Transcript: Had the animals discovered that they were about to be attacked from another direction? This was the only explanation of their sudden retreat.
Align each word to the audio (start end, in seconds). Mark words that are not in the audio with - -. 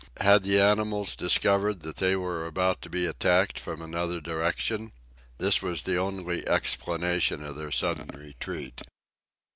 Had 0.19 0.41
the 0.41 0.59
animals 0.59 1.15
discovered 1.15 1.81
that 1.81 1.97
they 1.97 2.15
were 2.15 2.47
about 2.47 2.81
to 2.81 2.89
be 2.89 3.05
attacked 3.05 3.59
from 3.59 3.83
another 3.83 4.19
direction? 4.19 4.93
This 5.37 5.61
was 5.61 5.83
the 5.83 5.97
only 5.97 6.43
explanation 6.47 7.43
of 7.45 7.55
their 7.55 7.69
sudden 7.69 8.07
retreat. 8.07 8.81